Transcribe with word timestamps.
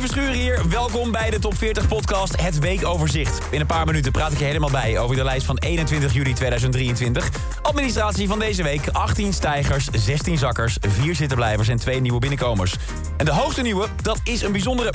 Verschuren 0.00 0.32
hier. 0.32 0.68
Welkom 0.68 1.10
bij 1.10 1.30
de 1.30 1.38
Top 1.38 1.56
40 1.56 1.88
podcast 1.88 2.40
Het 2.40 2.58
Weekoverzicht. 2.58 3.38
In 3.50 3.60
een 3.60 3.66
paar 3.66 3.86
minuten 3.86 4.12
praat 4.12 4.32
ik 4.32 4.38
je 4.38 4.44
helemaal 4.44 4.70
bij 4.70 4.98
over 4.98 5.16
de 5.16 5.24
lijst 5.24 5.46
van 5.46 5.58
21 5.58 6.12
juli 6.12 6.32
2023. 6.32 7.28
Administratie 7.62 8.28
van 8.28 8.38
deze 8.38 8.62
week. 8.62 8.88
18 8.92 9.32
stijgers, 9.32 9.88
16 9.92 10.38
zakkers, 10.38 10.76
4 10.80 11.14
zittenblijvers 11.14 11.68
en 11.68 11.76
2 11.76 12.00
nieuwe 12.00 12.18
binnenkomers. 12.18 12.76
En 13.16 13.24
de 13.24 13.32
hoogste 13.32 13.62
nieuwe, 13.62 13.86
dat 14.02 14.20
is 14.24 14.42
een 14.42 14.52
bijzondere... 14.52 14.92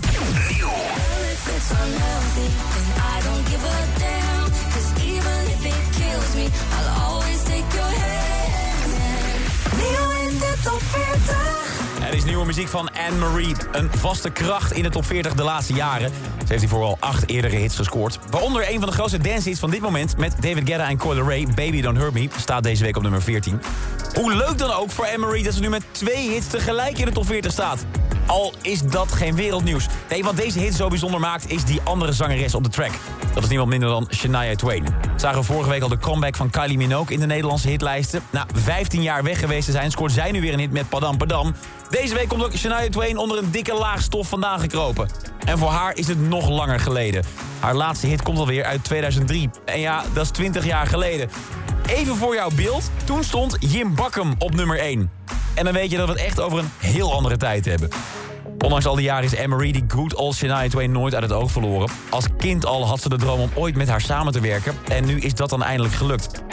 nieuwe 12.26 12.46
muziek 12.46 12.68
van 12.68 12.90
Anne-Marie. 13.08 13.56
Een 13.72 13.90
vaste 13.98 14.30
kracht 14.30 14.72
in 14.72 14.84
de 14.84 14.90
top 14.90 15.06
40 15.06 15.34
de 15.34 15.44
laatste 15.44 15.74
jaren. 15.74 16.10
Ze 16.38 16.46
heeft 16.48 16.60
hier 16.60 16.70
vooral 16.70 16.98
acht 17.00 17.30
eerdere 17.30 17.56
hits 17.56 17.76
gescoord. 17.76 18.20
Waaronder 18.30 18.70
een 18.70 18.80
van 18.80 18.90
de 18.90 18.96
grootste 18.96 19.18
dancehits 19.18 19.60
van 19.60 19.70
dit 19.70 19.82
moment... 19.82 20.18
met 20.18 20.36
David 20.40 20.70
Guetta 20.70 20.90
en 20.90 20.98
Coyle 20.98 21.24
Ray, 21.24 21.48
Baby 21.56 21.82
Don't 21.82 21.98
Hurt 21.98 22.14
Me... 22.14 22.28
staat 22.38 22.64
deze 22.64 22.84
week 22.84 22.96
op 22.96 23.02
nummer 23.02 23.22
14. 23.22 23.62
Hoe 24.14 24.36
leuk 24.36 24.58
dan 24.58 24.72
ook 24.72 24.92
voor 24.92 25.06
Anne-Marie 25.06 25.44
dat 25.44 25.54
ze 25.54 25.60
nu 25.60 25.70
met 25.70 25.84
twee 25.92 26.30
hits 26.30 26.48
tegelijk 26.48 26.98
in 26.98 27.06
de 27.06 27.12
top 27.12 27.26
40 27.26 27.52
staat. 27.52 27.86
Al 28.34 28.54
is 28.62 28.82
dat 28.82 29.12
geen 29.12 29.36
wereldnieuws. 29.36 29.88
Nee, 30.10 30.24
wat 30.24 30.36
deze 30.36 30.60
hit 30.60 30.74
zo 30.74 30.88
bijzonder 30.88 31.20
maakt, 31.20 31.50
is 31.50 31.64
die 31.64 31.82
andere 31.84 32.12
zangeres 32.12 32.56
op 32.56 32.64
de 32.64 32.70
track. 32.70 32.92
Dat 33.34 33.44
is 33.44 33.50
niemand 33.50 33.70
minder 33.70 33.90
dan 33.90 34.08
Shania 34.12 34.56
Twain. 34.56 34.86
Zagen 35.16 35.40
we 35.40 35.46
vorige 35.46 35.70
week 35.70 35.82
al 35.82 35.90
de 35.90 35.98
comeback 35.98 36.36
van 36.36 36.50
Kylie 36.50 36.78
Minogue 36.78 37.14
in 37.14 37.20
de 37.20 37.26
Nederlandse 37.26 37.68
hitlijsten. 37.68 38.24
Na 38.30 38.46
15 38.54 39.02
jaar 39.02 39.24
weg 39.24 39.40
geweest 39.40 39.66
te 39.66 39.72
zijn, 39.72 39.92
scoort 39.92 40.12
zij 40.12 40.32
nu 40.32 40.42
weer 40.42 40.54
een 40.54 40.60
hit 40.60 40.72
met 40.72 40.90
Padam 40.90 41.18
Padam. 41.18 41.56
Deze 41.90 42.14
week 42.14 42.28
komt 42.28 42.44
ook 42.44 42.56
Shania 42.56 42.90
Twain 42.90 43.18
onder 43.18 43.38
een 43.38 43.52
dikke 43.52 43.74
laag 43.74 44.02
stof 44.02 44.28
vandaan 44.28 44.60
gekropen. 44.60 45.10
En 45.46 45.58
voor 45.58 45.70
haar 45.70 45.96
is 45.96 46.08
het 46.08 46.30
nog 46.30 46.50
langer 46.50 46.80
geleden. 46.80 47.24
Haar 47.60 47.76
laatste 47.76 48.08
hit 48.08 48.22
komt 48.22 48.38
alweer 48.38 48.64
uit 48.64 48.84
2003. 48.84 49.50
En 49.66 49.80
ja, 49.80 50.04
dat 50.14 50.24
is 50.24 50.32
20 50.32 50.66
jaar 50.66 50.88
geleden. 50.88 51.30
Even 51.88 52.16
voor 52.16 52.36
jouw 52.36 52.50
beeld, 52.56 52.92
toen 53.04 53.24
stond 53.24 53.58
Jim 53.60 53.96
Bakkum 53.96 54.34
op 54.38 54.56
nummer 54.56 54.80
1. 54.80 55.12
En 55.54 55.64
dan 55.64 55.74
weet 55.74 55.92
je 55.92 55.98
dat 55.98 56.08
we 56.08 56.14
het 56.14 56.22
echt 56.22 56.40
over 56.40 56.60
een 56.60 56.70
heel 56.78 57.14
andere 57.14 57.38
tijd 57.38 57.66
hebben. 57.66 57.90
Ondanks 58.58 58.86
al 58.86 58.96
die 58.96 59.04
jaren 59.04 59.24
is 59.24 59.32
Emery 59.32 59.72
die 59.72 59.84
good 59.88 60.16
old 60.16 60.36
Shania 60.36 60.68
Twain 60.68 60.92
nooit 60.92 61.14
uit 61.14 61.24
het 61.24 61.32
oog 61.32 61.52
verloren. 61.52 61.90
Als 62.10 62.26
kind 62.38 62.66
al 62.66 62.88
had 62.88 63.02
ze 63.02 63.10
de 63.10 63.18
droom 63.18 63.40
om 63.40 63.50
ooit 63.54 63.76
met 63.76 63.90
haar 63.90 64.02
samen 64.02 64.34
te 64.34 64.40
werken. 64.40 64.76
En 64.88 65.06
nu 65.06 65.20
is 65.20 65.34
dat 65.34 65.50
dan 65.50 65.64
eindelijk 65.64 65.94
gelukt. 65.94 66.44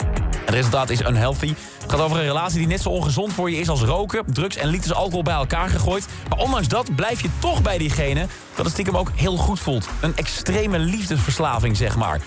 Het 0.45 0.49
resultaat 0.49 0.89
is 0.89 1.01
unhealthy. 1.01 1.53
Het 1.81 1.91
gaat 1.91 2.01
over 2.01 2.17
een 2.17 2.23
relatie 2.23 2.57
die 2.57 2.67
net 2.67 2.81
zo 2.81 2.89
ongezond 2.89 3.33
voor 3.33 3.51
je 3.51 3.57
is 3.57 3.69
als 3.69 3.81
roken, 3.81 4.23
drugs 4.33 4.55
en 4.55 4.67
liters 4.67 4.93
alcohol 4.93 5.23
bij 5.23 5.33
elkaar 5.33 5.69
gegooid. 5.69 6.07
Maar 6.29 6.39
ondanks 6.39 6.67
dat 6.67 6.95
blijf 6.95 7.21
je 7.21 7.29
toch 7.39 7.61
bij 7.61 7.77
diegene 7.77 8.27
dat 8.55 8.65
het 8.65 8.73
stiekem 8.73 8.97
ook 8.97 9.11
heel 9.15 9.37
goed 9.37 9.59
voelt. 9.59 9.89
Een 10.01 10.15
extreme 10.15 10.79
liefdesverslaving, 10.79 11.77
zeg 11.77 11.95
maar. 11.97 12.21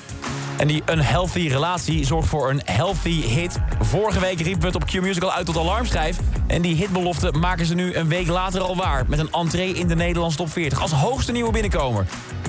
En 0.56 0.66
die 0.66 0.83
unhealthy 0.91 1.48
relatie 1.48 2.06
zorgt 2.06 2.28
voor 2.28 2.50
een 2.50 2.60
healthy 2.64 3.22
hit. 3.22 3.58
Vorige 3.80 4.20
week 4.20 4.41
riepen 4.41 4.61
we 4.61 4.66
het 4.66 4.77
op 4.77 4.84
Q-Musical 4.84 5.33
uit 5.33 5.46
tot 5.46 5.58
alarmschijf. 5.58 6.19
En 6.46 6.62
die 6.62 6.74
hitbelofte 6.74 7.33
maken 7.33 7.66
ze 7.66 7.74
nu 7.74 7.94
een 7.94 8.08
week 8.08 8.27
later 8.27 8.61
al 8.61 8.77
waar. 8.77 9.05
Met 9.08 9.19
een 9.19 9.33
entree 9.33 9.74
in 9.74 9.88
de 9.88 9.94
Nederlandse 9.94 10.38
top 10.38 10.50
40 10.50 10.80
als 10.80 10.92
hoogste 10.92 11.33
nieuwe 11.33 11.52
binnenkomer. 11.52 12.06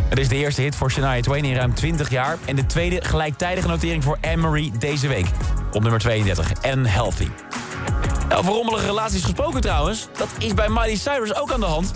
Het 0.09 0.19
is 0.19 0.27
de 0.27 0.35
eerste 0.35 0.61
hit 0.61 0.75
voor 0.75 0.91
Shania 0.91 1.21
Twain 1.21 1.45
in 1.45 1.55
ruim 1.55 1.73
20 1.73 2.09
jaar. 2.09 2.37
En 2.45 2.55
de 2.55 2.65
tweede 2.65 3.03
gelijktijdige 3.03 3.67
notering 3.67 4.03
voor 4.03 4.17
Anne-Marie 4.21 4.71
deze 4.77 5.07
week. 5.07 5.27
Op 5.71 5.81
nummer 5.81 5.99
32, 5.99 6.51
Unhealthy. 6.65 7.27
Nou, 8.27 8.39
over 8.39 8.53
rommelige 8.53 8.85
relaties 8.85 9.23
gesproken 9.23 9.61
trouwens. 9.61 10.07
Dat 10.17 10.27
is 10.37 10.53
bij 10.53 10.69
Miley 10.69 10.95
Cyrus 10.95 11.35
ook 11.35 11.51
aan 11.51 11.59
de 11.59 11.65
hand. 11.65 11.93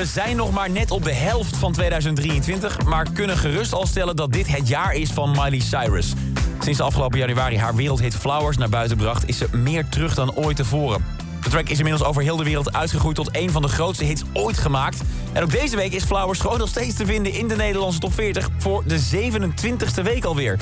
We 0.00 0.06
zijn 0.06 0.36
nog 0.36 0.50
maar 0.50 0.70
net 0.70 0.90
op 0.90 1.04
de 1.04 1.12
helft 1.12 1.56
van 1.56 1.72
2023... 1.72 2.84
maar 2.84 3.06
kunnen 3.12 3.36
gerust 3.36 3.72
al 3.72 3.86
stellen 3.86 4.16
dat 4.16 4.32
dit 4.32 4.48
het 4.48 4.68
jaar 4.68 4.94
is 4.94 5.10
van 5.10 5.30
Miley 5.30 5.60
Cyrus. 5.60 6.12
Sinds 6.60 6.80
afgelopen 6.80 7.18
januari 7.18 7.58
haar 7.58 7.74
wereldhit 7.74 8.14
Flowers 8.14 8.56
naar 8.56 8.68
buiten 8.68 8.96
bracht... 8.96 9.28
is 9.28 9.38
ze 9.38 9.46
meer 9.52 9.88
terug 9.88 10.14
dan 10.14 10.34
ooit 10.34 10.56
tevoren. 10.56 11.04
De 11.42 11.48
track 11.48 11.68
is 11.68 11.78
inmiddels 11.78 12.08
over 12.08 12.22
heel 12.22 12.36
de 12.36 12.44
wereld 12.44 12.76
uitgegroeid... 12.76 13.16
tot 13.16 13.36
een 13.36 13.50
van 13.50 13.62
de 13.62 13.68
grootste 13.68 14.04
hits 14.04 14.22
ooit 14.32 14.58
gemaakt. 14.58 15.00
En 15.32 15.42
ook 15.42 15.50
deze 15.50 15.76
week 15.76 15.92
is 15.92 16.04
Flowers 16.04 16.40
gewoon 16.40 16.58
nog 16.58 16.68
steeds 16.68 16.94
te 16.94 17.06
vinden... 17.06 17.32
in 17.32 17.48
de 17.48 17.56
Nederlandse 17.56 18.00
top 18.00 18.14
40 18.14 18.48
voor 18.58 18.84
de 18.86 19.00
27e 19.00 20.02
week 20.02 20.24
alweer. 20.24 20.58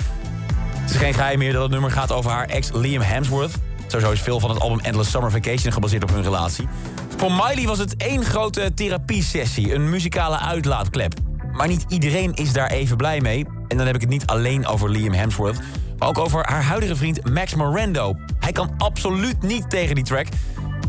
Het 0.74 0.90
is 0.90 0.96
geen 0.96 1.14
geheim 1.14 1.38
meer 1.38 1.52
dat 1.52 1.62
het 1.62 1.70
nummer 1.70 1.90
gaat 1.90 2.12
over 2.12 2.30
haar 2.30 2.46
ex 2.46 2.70
Liam 2.72 3.02
Hemsworth. 3.02 3.67
Sowieso 3.88 4.12
is 4.12 4.20
veel 4.20 4.40
van 4.40 4.50
het 4.50 4.60
album 4.60 4.80
Endless 4.80 5.10
Summer 5.10 5.30
Vacation 5.30 5.72
gebaseerd 5.72 6.02
op 6.02 6.10
hun 6.10 6.22
relatie. 6.22 6.68
Voor 7.16 7.32
Miley 7.32 7.66
was 7.66 7.78
het 7.78 7.96
één 7.96 8.24
grote 8.24 8.74
therapiesessie, 8.74 9.74
een 9.74 9.90
muzikale 9.90 10.38
uitlaatklep. 10.38 11.14
Maar 11.52 11.68
niet 11.68 11.84
iedereen 11.88 12.34
is 12.34 12.52
daar 12.52 12.70
even 12.70 12.96
blij 12.96 13.20
mee. 13.20 13.46
En 13.68 13.76
dan 13.76 13.86
heb 13.86 13.94
ik 13.94 14.00
het 14.00 14.10
niet 14.10 14.26
alleen 14.26 14.66
over 14.66 14.90
Liam 14.90 15.12
Hemsworth... 15.12 15.60
maar 15.98 16.08
ook 16.08 16.18
over 16.18 16.44
haar 16.48 16.62
huidige 16.62 16.96
vriend 16.96 17.30
Max 17.30 17.54
Morando. 17.54 18.16
Hij 18.38 18.52
kan 18.52 18.74
absoluut 18.78 19.42
niet 19.42 19.70
tegen 19.70 19.94
die 19.94 20.04
track. 20.04 20.26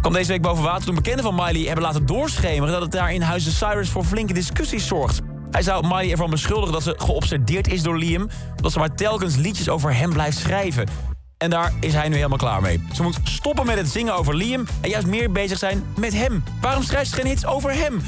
Kwam 0.02 0.14
deze 0.14 0.32
week 0.32 0.42
boven 0.42 0.64
water 0.64 0.86
toen 0.86 0.96
bekenden 0.96 1.24
van 1.24 1.36
Miley 1.36 1.62
hebben 1.62 1.84
laten 1.84 2.06
doorschemeren... 2.06 2.72
dat 2.74 2.82
het 2.82 2.92
daar 2.92 3.14
in 3.14 3.22
Huizen 3.22 3.52
Cyrus 3.52 3.90
voor 3.90 4.04
flinke 4.04 4.34
discussies 4.34 4.88
zorgt. 4.88 5.22
Hij 5.52 5.62
zou 5.62 5.88
Miley 5.88 6.12
ervan 6.12 6.30
beschuldigen 6.30 6.74
dat 6.74 6.84
ze 6.84 6.96
geobsedeerd 6.98 7.68
is 7.68 7.82
door 7.84 7.98
Liam... 7.98 8.30
dat 8.56 8.72
ze 8.72 8.80
maar 8.80 8.96
telkens 8.96 9.36
liedjes 9.36 9.70
over 9.70 9.96
hem 9.96 10.14
blijft 10.14 10.38
schrijven. 10.38 11.09
En 11.40 11.50
daar 11.50 11.74
is 11.80 11.94
hij 11.94 12.08
nu 12.08 12.16
helemaal 12.16 12.38
klaar 12.38 12.62
mee. 12.62 12.84
Ze 12.94 13.04
moet 13.04 13.20
stoppen 13.24 13.66
met 13.66 13.78
het 13.78 13.90
zingen 13.90 14.16
over 14.16 14.36
Liam 14.36 14.66
en 14.82 14.90
juist 14.90 15.08
meer 15.08 15.32
bezig 15.32 15.58
zijn 15.58 15.84
met 15.98 16.14
hem. 16.14 16.44
Waarom 16.62 16.84
schrijft 16.84 17.10
ze 17.10 17.16
geen 17.16 17.26
hits 17.26 17.46
over 17.46 17.74
hem? 17.74 18.02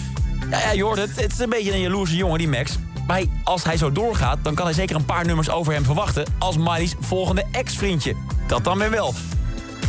Ja, 0.50 0.59
ja 0.59 0.72
je 0.72 0.84
hoort 0.84 0.97
het. 0.97 1.22
Het 1.22 1.31
is 1.31 1.40
een 1.40 1.50
beetje 1.50 1.74
een 1.74 1.81
jaloerse 1.81 2.16
jongen, 2.16 2.38
die 2.38 2.47
Max. 2.47 2.78
Maar 3.08 3.24
als 3.44 3.64
hij 3.64 3.78
zo 3.78 3.91
doorgaat, 3.91 4.38
dan 4.41 4.56
kan 4.56 4.66
hij 4.66 4.74
zeker 4.74 4.96
een 4.96 5.06
paar 5.06 5.25
nummers 5.25 5.50
over 5.50 5.74
hem 5.74 5.84
verwachten... 5.84 6.25
als 6.38 6.58
Miley's 6.58 6.96
volgende 7.00 7.46
ex-vriendje. 7.52 8.16
Dat 8.47 8.64
dan 8.64 8.78
weer 8.78 8.90
wel. 8.90 9.14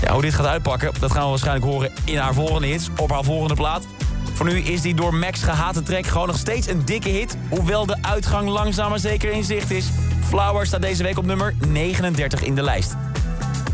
Ja, 0.02 0.12
hoe 0.12 0.22
dit 0.22 0.34
gaat 0.34 0.46
uitpakken, 0.46 0.92
dat 1.00 1.12
gaan 1.12 1.22
we 1.22 1.28
waarschijnlijk 1.28 1.66
horen 1.66 1.90
in 2.04 2.16
haar 2.16 2.34
volgende 2.34 2.66
hits... 2.66 2.88
op 2.96 3.10
haar 3.10 3.24
volgende 3.24 3.54
plaat. 3.54 3.86
Voor 4.32 4.46
nu 4.46 4.58
is 4.58 4.80
die 4.80 4.94
door 4.94 5.14
Max 5.14 5.42
gehate 5.42 5.82
track 5.82 6.06
gewoon 6.06 6.26
nog 6.26 6.38
steeds 6.38 6.66
een 6.66 6.84
dikke 6.84 7.08
hit... 7.08 7.36
hoewel 7.48 7.86
de 7.86 7.96
uitgang 8.00 8.48
langzaam 8.48 8.90
maar 8.90 8.98
zeker 8.98 9.30
in 9.30 9.44
zicht 9.44 9.70
is. 9.70 9.86
Flower 10.28 10.66
staat 10.66 10.82
deze 10.82 11.02
week 11.02 11.18
op 11.18 11.24
nummer 11.24 11.54
39 11.68 12.42
in 12.42 12.54
de 12.54 12.62
lijst. 12.62 12.94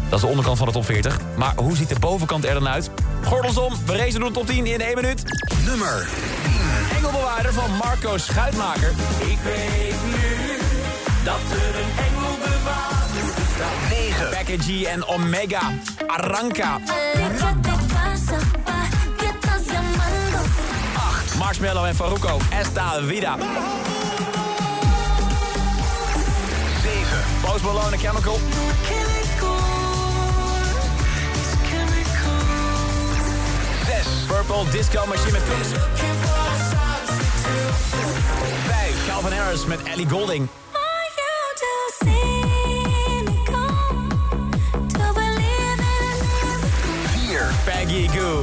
Dat 0.08 0.18
is 0.18 0.24
de 0.24 0.30
onderkant 0.30 0.58
van 0.58 0.66
de 0.66 0.72
top 0.72 0.84
40. 0.84 1.18
Maar 1.36 1.52
hoe 1.56 1.76
ziet 1.76 1.88
de 1.88 1.98
bovenkant 1.98 2.44
er 2.44 2.54
dan 2.54 2.68
uit? 2.68 2.90
Gordels 3.24 3.56
om, 3.56 3.74
we 3.86 3.96
racen 3.96 4.20
door 4.20 4.28
de 4.28 4.34
top 4.34 4.46
10 4.46 4.66
in 4.66 4.80
1 4.80 4.94
minuut. 4.94 5.22
Nummer 5.64 6.08
10. 6.90 6.96
Engelbewaarder 6.96 7.52
van 7.52 7.70
Marco 7.72 8.18
Schuitmaker. 8.18 8.92
Ik 9.18 9.38
weet 9.44 9.94
nu 10.04 10.56
dat 11.24 11.40
er 11.50 11.80
een 11.80 12.04
engelbewaarder 12.06 13.24
bestaat. 13.36 13.88
9. 13.90 14.30
Becky 14.30 14.58
G 14.58 14.82
en 14.82 15.06
Omega. 15.06 15.70
Arranca. 16.06 16.78
8. 20.94 21.34
Marshmallow 21.38 21.84
en 21.84 21.94
Faruko. 21.94 22.38
Esta 22.60 23.02
Vida. 23.02 23.36
7. 26.82 27.06
Post 27.42 27.64
Malone 27.64 27.96
Chemical. 27.96 28.38
Purple 34.48 34.72
Disco 34.72 35.06
Machine 35.06 35.32
met 35.32 35.44
Prince. 35.44 35.74
5. 38.66 39.06
Calvin 39.06 39.32
Harris 39.32 39.66
met 39.66 39.82
Ellie 39.82 40.08
Golding. 40.08 40.48
4. 47.26 47.50
Peggy 47.64 48.08
Goo. 48.08 48.40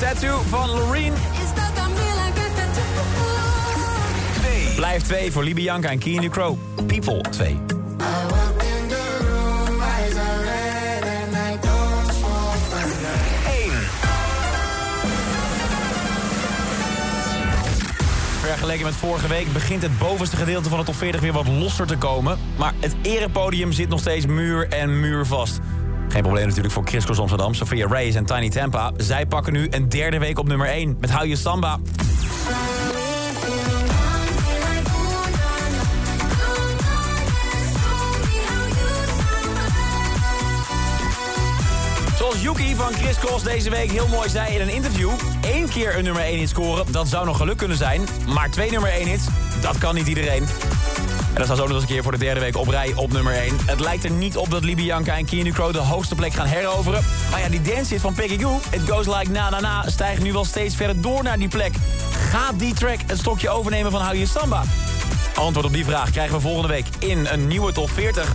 Tattoo 0.00 0.42
van 0.48 0.70
Loreen. 0.70 1.12
Blijf 4.76 5.02
2 5.02 5.32
voor 5.32 5.44
Libianca 5.44 5.88
en 5.88 5.98
Keen 5.98 6.30
Crow. 6.30 6.56
People 6.86 7.20
2. 7.20 7.77
Vergeleken 18.68 19.00
met 19.00 19.08
vorige 19.10 19.28
week... 19.28 19.52
begint 19.52 19.82
het 19.82 19.98
bovenste 19.98 20.36
gedeelte 20.36 20.68
van 20.68 20.78
de 20.78 20.84
top 20.84 20.94
40 20.94 21.20
weer 21.20 21.32
wat 21.32 21.48
losser 21.48 21.86
te 21.86 21.96
komen. 21.96 22.38
Maar 22.56 22.74
het 22.80 22.96
erepodium 23.02 23.72
zit 23.72 23.88
nog 23.88 24.00
steeds 24.00 24.26
muur 24.26 24.68
en 24.68 25.00
muur 25.00 25.26
vast. 25.26 25.58
Geen 26.08 26.22
probleem 26.22 26.46
natuurlijk 26.46 26.74
voor 26.74 26.86
Chris 26.86 27.18
Amsterdam, 27.18 27.54
Sophia 27.54 27.86
Reyes 27.86 28.14
en 28.14 28.24
Tiny 28.24 28.48
Tampa. 28.48 28.92
Zij 28.96 29.26
pakken 29.26 29.52
nu 29.52 29.66
een 29.70 29.88
derde 29.88 30.18
week 30.18 30.38
op 30.38 30.48
nummer 30.48 30.66
1 30.66 30.96
met 31.00 31.10
Hou 31.10 31.28
Je 31.28 31.36
Samba. 31.36 31.78
Cross 43.20 43.44
deze 43.44 43.70
week 43.70 43.90
heel 43.90 44.08
mooi 44.08 44.28
zei 44.28 44.54
in 44.54 44.60
een 44.60 44.74
interview... 44.74 45.10
één 45.40 45.68
keer 45.68 45.96
een 45.96 46.04
nummer 46.04 46.22
1 46.22 46.38
hit 46.38 46.48
scoren, 46.48 46.92
dat 46.92 47.08
zou 47.08 47.26
nog 47.26 47.36
geluk 47.36 47.56
kunnen 47.56 47.76
zijn. 47.76 48.08
Maar 48.26 48.50
twee 48.50 48.70
nummer 48.70 48.90
1 48.90 49.06
hits, 49.08 49.24
dat 49.60 49.78
kan 49.78 49.94
niet 49.94 50.06
iedereen. 50.06 50.42
En 50.42 51.34
dat 51.34 51.44
staat 51.44 51.56
zo 51.56 51.66
nog 51.66 51.72
eens 51.72 51.82
een 51.82 51.88
keer 51.88 52.02
voor 52.02 52.12
de 52.12 52.18
derde 52.18 52.40
week 52.40 52.56
op 52.56 52.68
rij 52.68 52.92
op 52.94 53.12
nummer 53.12 53.32
1. 53.32 53.56
Het 53.66 53.80
lijkt 53.80 54.04
er 54.04 54.10
niet 54.10 54.36
op 54.36 54.50
dat 54.50 54.64
Libianca 54.64 55.16
en 55.16 55.24
Keanu 55.24 55.50
Crow 55.52 55.72
de 55.72 55.78
hoogste 55.78 56.14
plek 56.14 56.32
gaan 56.32 56.46
heroveren. 56.46 57.04
Maar 57.30 57.40
ja, 57.40 57.48
die 57.48 57.62
dance 57.62 57.92
hit 57.92 58.00
van 58.00 58.14
Peggy 58.14 58.38
Goo, 58.38 58.60
It 58.70 58.90
Goes 58.90 59.06
Like 59.06 59.30
Na 59.30 59.50
Na 59.50 59.60
Na... 59.60 59.82
stijgt 59.86 60.22
nu 60.22 60.32
wel 60.32 60.44
steeds 60.44 60.76
verder 60.76 61.00
door 61.00 61.22
naar 61.22 61.38
die 61.38 61.48
plek. 61.48 61.74
Gaat 62.30 62.58
die 62.58 62.74
track 62.74 62.98
het 63.06 63.18
stokje 63.18 63.48
overnemen 63.48 63.90
van 63.90 64.00
Hou 64.00 64.16
Je 64.16 64.26
Samba? 64.26 64.62
Antwoord 65.34 65.66
op 65.66 65.72
die 65.72 65.84
vraag 65.84 66.10
krijgen 66.10 66.34
we 66.34 66.40
volgende 66.40 66.68
week 66.68 66.86
in 66.98 67.26
een 67.26 67.46
nieuwe 67.46 67.72
top 67.72 67.90
40. 67.90 68.34